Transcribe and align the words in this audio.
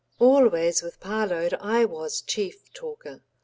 §4 0.17 0.27
Always 0.45 0.81
with 0.81 0.99
Parload 0.99 1.53
I 1.61 1.85
was 1.85 2.21
chief 2.23 2.73
talker. 2.73 3.21